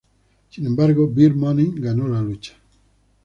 Sin 0.49 0.65
embargo, 0.65 1.07
Beer 1.13 1.35
Money 1.35 1.73
ganó 1.75 2.07
la 2.07 2.21
lucha. 2.23 2.55